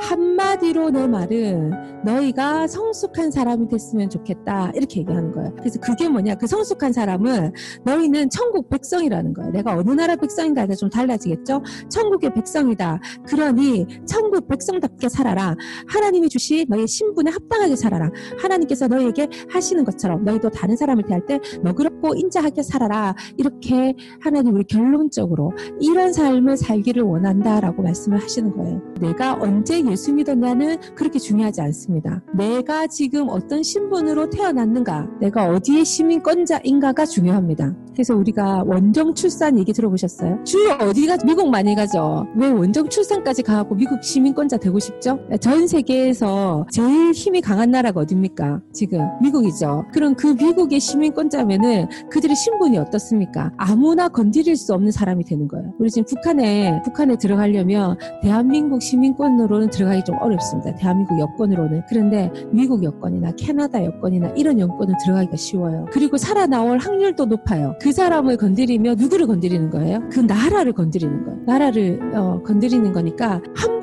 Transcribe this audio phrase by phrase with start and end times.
[0.00, 4.72] 한마디로 내 말은 너희가 성숙한 사람이 됐으면 좋겠다.
[4.74, 5.54] 이렇게 얘기하는 거예요.
[5.56, 6.34] 그래서 그게 뭐냐?
[6.36, 7.52] 그 성숙한 사람은
[7.84, 9.50] 너희는 천국 백성이라는 거예요.
[9.52, 11.62] 내가 어느 나라 백성인가에 좀 달라지겠죠?
[11.88, 13.00] 천국의 백성이다.
[13.26, 15.54] 그러니 천국 백성답게 살아라.
[15.86, 18.10] 하나님이 주신 너의 신분에 합당하게 살아라.
[18.38, 23.14] 하나님께서 너희에게 하시는 것처럼 너희도 다른 사람을 대할 때 너그럽고 인자하게 살아라.
[23.36, 28.89] 이렇게 하나님 우리 결론적으로 이런 삶을 살기를 원한다라고 말씀을 하시는 거예요.
[29.00, 32.22] 내가 언제 예수 믿었냐는 그렇게 중요하지 않습니다.
[32.34, 37.74] 내가 지금 어떤 신분으로 태어났는가, 내가 어디에 시민권자인가가 중요합니다.
[38.00, 40.42] 그래서 우리가 원정 출산 얘기 들어보셨어요?
[40.44, 42.26] 주로 어디 가 미국 많이 가죠?
[42.34, 45.18] 왜 원정 출산까지 가고 미국 시민권자 되고 싶죠?
[45.38, 48.62] 전 세계에서 제일 힘이 강한 나라가 어딥니까?
[48.72, 49.84] 지금 미국이죠.
[49.92, 53.52] 그럼 그 미국의 시민권자면은 그들의 신분이 어떻습니까?
[53.58, 55.74] 아무나 건드릴 수 없는 사람이 되는 거예요.
[55.78, 60.74] 우리 지금 북한에 북한에 들어가려면 대한민국 시민권으로는 들어가기 좀 어렵습니다.
[60.76, 61.82] 대한민국 여권으로는.
[61.86, 65.84] 그런데 미국 여권이나 캐나다 여권이나 이런 여권은 들어가기가 쉬워요.
[65.92, 67.74] 그리고 살아 나올 확률도 높아요.
[67.78, 70.00] 그 사람을 건드리면 누구를 건드리는 거예요?
[70.10, 71.40] 그 나라를 건드리는 거예요.
[71.46, 73.40] 나라를 어, 건드리는 거니까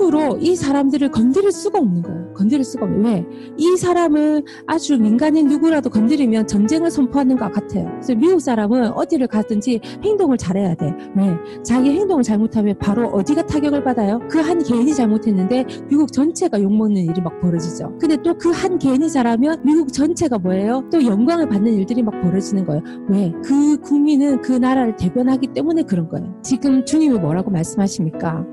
[0.07, 2.33] 함부로 이 사람들을 건드릴 수가 없는 거예요.
[2.33, 3.25] 건드릴 수가 없는 왜?
[3.57, 7.89] 이 사람을 아주 민간인 누구라도 건드리면 전쟁을 선포하는 것 같아요.
[7.93, 10.93] 그래서 미국 사람은 어디를 가든지 행동을 잘해야 돼.
[11.15, 11.35] 왜?
[11.63, 14.19] 자기 행동을 잘못하면 바로 어디가 타격을 받아요?
[14.29, 17.97] 그 한 개인이 잘못했는데 미국 전체가 욕먹는 일이 막 벌어지죠.
[17.99, 20.83] 근데 또 그 한 개인이 잘하면 미국 전체가 뭐예요?
[20.89, 22.81] 또 영광을 받는 일들이 막 벌어지는 거예요.
[23.09, 23.33] 왜?
[23.43, 26.33] 그 국민은 그 나라를 대변하기 때문에 그런 거예요.
[26.43, 28.45] 지금 주님이 뭐라고 말씀하십니까?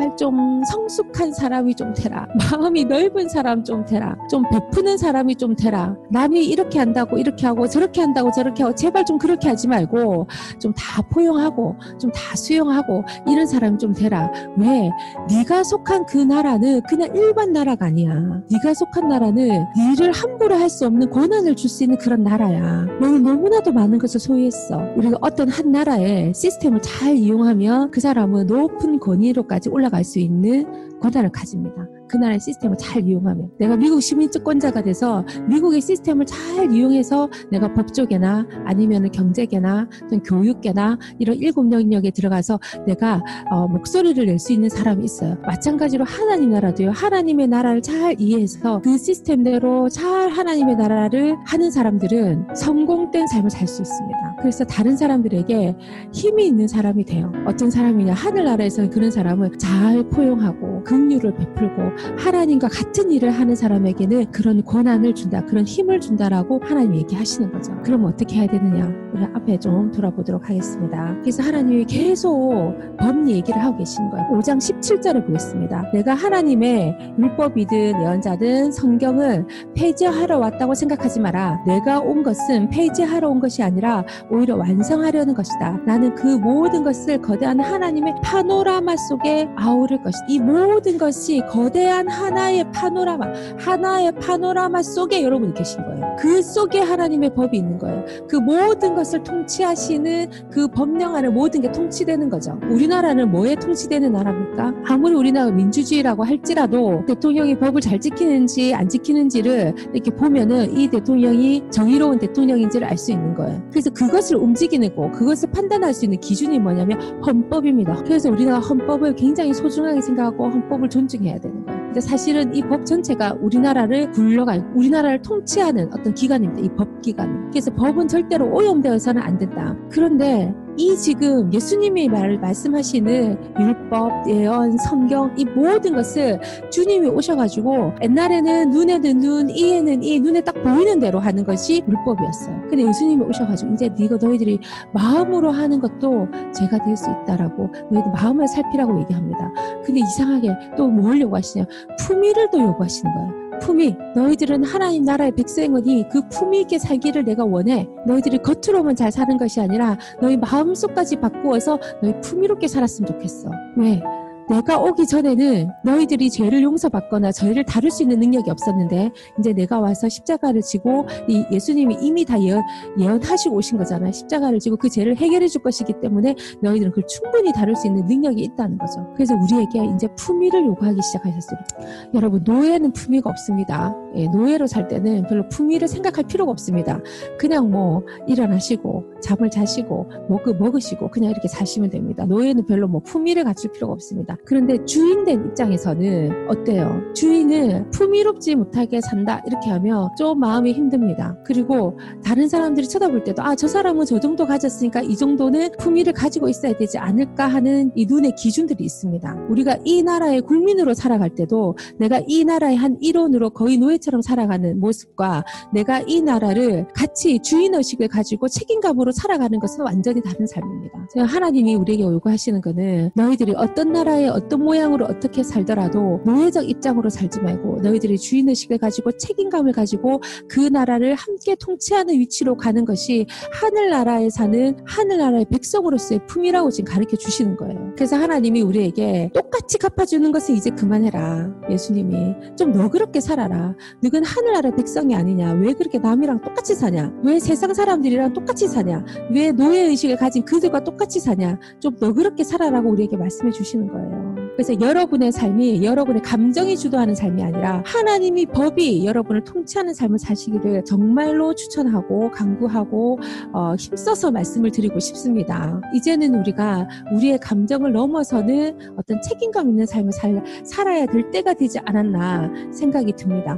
[0.00, 2.26] 제발 좀 성숙한 사람이 좀 되라.
[2.52, 4.16] 마음이 넓은 사람 좀 되라.
[4.30, 5.94] 좀 베푸는 사람이 좀 되라.
[6.10, 10.26] 남이 이렇게 한다고 이렇게 하고 저렇게 한다고 저렇게 하고 제발 좀 그렇게 하지 말고
[10.58, 14.30] 좀 다 포용하고 좀 다 수용하고 이런 사람이 좀 되라.
[14.56, 14.90] 왜?
[15.28, 18.14] 네가 속한 그 나라는 그냥 일반 나라가 아니야.
[18.50, 22.86] 네가 속한 나라는 일을 함부로 할 수 없는 권한을 줄 수 있는 그런 나라야.
[23.00, 24.80] 너는 너무나도 많은 것을 소유했어.
[24.96, 30.64] 우리가 어떤 한 나라의 시스템을 잘 이용하면 그 사람은 높은 권위로까지 올라 갈 수 있는
[31.00, 31.86] 권한을 가집니다.
[32.08, 38.46] 그 나라의 시스템을 잘 이용하면 내가 미국 시민권자가 돼서 미국의 시스템을 잘 이용해서 내가 법조계나
[38.66, 39.88] 아니면 경제계나
[40.24, 45.36] 교육계나 이런 일곱 영역에 들어가서 내가 어, 목소리를 낼 수 있는 사람이 있어요.
[45.42, 46.90] 마찬가지로 하나님 나라도요.
[46.90, 53.82] 하나님의 나라를 잘 이해해서 그 시스템대로 잘 하나님의 나라를 하는 사람들은 성공된 삶을 살 수
[53.82, 54.29] 있습니다.
[54.40, 55.76] 그래서 다른 사람들에게
[56.12, 57.32] 힘이 있는 사람이 돼요.
[57.46, 61.82] 어떤 사람이냐 하늘나라에서 그런 사람을 잘 포용하고 긍휼을 베풀고
[62.18, 67.72] 하나님과 같은 일을 하는 사람에게는 그런 권한을 준다, 그런 힘을 준다라고 하나님 얘기하시는 거죠.
[67.82, 68.90] 그럼 어떻게 해야 되느냐?
[69.12, 71.16] 우리 앞에 좀 돌아보도록 하겠습니다.
[71.20, 74.26] 그래서 하나님이 계속 법 얘기를 하고 계시는 거예요.
[74.32, 75.90] 5장 17절을 보겠습니다.
[75.92, 81.62] 내가 하나님의 율법이든 예언자든 성경을 폐지하러 왔다고 생각하지 마라.
[81.66, 85.80] 내가 온 것은 폐지하러 온 것이 아니라 오히려 완성하려는 것이다.
[85.84, 90.26] 나는 그 모든 것을 거대한 하나님의 파노라마 속에 아우를 것이다.
[90.28, 93.26] 이 모든 것이 거대한 하나의 파노라마,
[93.58, 96.16] 하나의 파노라마 속에 여러분이 계신 거예요.
[96.18, 98.04] 그 속에 하나님의 법이 있는 거예요.
[98.28, 102.58] 그 모든 것을 통치하시는 그 법령 아래 모든 게 통치되는 거죠.
[102.70, 104.74] 우리나라는 뭐에 통치되는 나라입니까?
[104.86, 112.18] 아무리 우리나라가 민주주의라고 할지라도 대통령이 법을 잘 지키는지 안 지키는지를 이렇게 보면은 이 대통령이 정의로운
[112.18, 113.62] 대통령인지를 알 수 있는 거예요.
[113.70, 118.02] 그래서 그것 을 움직이는 거, 그것을 판단할 수 있는 기준이 뭐냐면 헌법입니다.
[118.04, 121.80] 그래서 우리가 헌법을 굉장히 소중하게 생각하고 헌법을 존중해야 되는 거예요.
[121.86, 126.60] 근데 사실은 이 법 전체가 우리나라를 굴러갈, 우리나라를 통치하는 어떤 기관입니다.
[126.62, 127.50] 이 법기관.
[127.50, 129.74] 그래서 법은 절대로 오염되어서는 안 된다.
[129.90, 138.70] 그런데 이 지금 예수님이 말, 말씀하시는 율법, 예언, 성경 이 모든 것을 주님이 오셔가지고 옛날에는
[138.70, 142.68] 눈에는 눈, 이에는 이, 눈에 딱 보이는 대로 하는 것이 율법이었어요.
[142.68, 144.60] 근데 예수님이 오셔가지고 이제 네가 너희들이
[144.92, 149.52] 마음으로 하는 것도 제가 될 수 있다라고 너희들 마음을 살피라고 얘기합니다.
[149.84, 151.64] 근데 이상하게 또뭘 요구하시냐?
[151.98, 153.39] 품위를 또 요구하시는 거예요.
[153.60, 153.96] 품위.
[154.14, 157.86] 너희들은 하나님 나라의 백성이니 그 품위 있게 살기를 내가 원해.
[158.06, 163.50] 너희들이 겉으로만 잘 사는 것이 아니라 너희 마음속까지 바꾸어서 너희 품위롭게 살았으면 좋겠어.
[163.76, 164.02] 왜?
[164.50, 170.08] 내가 오기 전에는 너희들이 죄를 용서받거나 죄를 다룰 수 있는 능력이 없었는데 이제 내가 와서
[170.08, 172.60] 십자가를 지고 이 예수님이 이미 다 예언,
[172.98, 174.10] 예언하시고 오신 거잖아요.
[174.10, 178.42] 십자가를 지고 그 죄를 해결해 줄 것이기 때문에 너희들은 그걸 충분히 다룰 수 있는 능력이
[178.42, 179.06] 있다는 거죠.
[179.14, 181.66] 그래서 우리에게 이제 품위를 요구하기 시작하셨습니다.
[182.14, 183.94] 여러분 노예는 품위가 없습니다.
[184.16, 187.00] 예, 노예로 살 때는 별로 품위를 생각할 필요가 없습니다.
[187.38, 192.24] 그냥 뭐 일어나시고 잠을 자시고 먹, 먹으시고 그냥 이렇게 사시면 됩니다.
[192.24, 194.36] 노예는 별로 뭐 품위를 갖출 필요가 없습니다.
[194.44, 197.00] 그런데 주인된 입장에서는 어때요?
[197.14, 201.36] 주인을 품위롭지 못하게 산다 이렇게 하면 좀 마음이 힘듭니다.
[201.44, 206.48] 그리고 다른 사람들이 쳐다볼 때도 아 저 사람은 저 정도 가졌으니까 이 정도는 품위를 가지고
[206.48, 209.48] 있어야 되지 않을까 하는 이 눈의 기준들이 있습니다.
[209.50, 215.44] 우리가 이 나라의 국민으로 살아갈 때도 내가 이 나라의 한 일원으로 거의 노예처럼 살아가는 모습과
[215.74, 221.06] 내가 이 나라를 같이 주인의식을 가지고 책임감으로 살아가는 것은 완전히 다른 삶입니다.
[221.18, 227.80] 하나님이 우리에게 요구하시는 것은 너희들이 어떤 나라의 어떤 모양으로 어떻게 살더라도 노예적 입장으로 살지 말고
[227.82, 235.46] 너희들이 주인의식을 가지고 책임감을 가지고 그 나라를 함께 통치하는 위치로 가는 것이 하늘나라에 사는 하늘나라의
[235.46, 237.92] 백성으로서의 품이라고 지금 가르쳐 주시는 거예요.
[237.94, 241.50] 그래서 하나님이 우리에게 똑같이 갚아주는 것은 이제 그만해라.
[241.70, 243.74] 예수님이 좀 너그럽게 살아라.
[244.02, 245.52] 너는 하늘나라 백성이 아니냐?
[245.52, 247.12] 왜 그렇게 남이랑 똑같이 사냐?
[247.22, 249.04] 왜 세상 사람들이랑 똑같이 사냐?
[249.32, 251.58] 왜 노예의식을 가진 그들과 똑같이 사냐?
[251.80, 254.19] 좀 너그럽게 살아라고 우리에게 말씀해 주시는 거예요.
[254.60, 261.54] 그래서 여러분의 삶이 여러분의 감정이 주도하는 삶이 아니라 하나님이 법이 여러분을 통치하는 삶을 사시기를 정말로
[261.54, 263.18] 추천하고 강구하고
[263.54, 265.80] 어, 힘써서 말씀을 드리고 싶습니다.
[265.94, 272.52] 이제는 우리가 우리의 감정을 넘어서는 어떤 책임감 있는 삶을 살, 살아야 될 때가 되지 않았나
[272.70, 273.56] 생각이 듭니다.